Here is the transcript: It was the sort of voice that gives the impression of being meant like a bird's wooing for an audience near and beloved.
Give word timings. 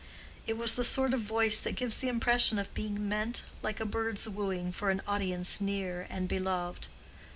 It 0.47 0.57
was 0.57 0.75
the 0.77 0.83
sort 0.83 1.13
of 1.13 1.21
voice 1.21 1.59
that 1.59 1.75
gives 1.75 1.99
the 1.99 2.07
impression 2.07 2.57
of 2.57 2.73
being 2.73 3.07
meant 3.07 3.43
like 3.61 3.79
a 3.79 3.85
bird's 3.85 4.27
wooing 4.27 4.71
for 4.71 4.89
an 4.89 5.03
audience 5.07 5.61
near 5.61 6.07
and 6.09 6.27
beloved. 6.27 6.87